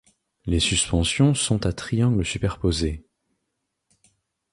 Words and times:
Les 0.47 0.59
suspensions 0.59 1.35
sont 1.35 1.63
à 1.67 1.73
triangles 1.73 2.25
superposés. 2.25 3.05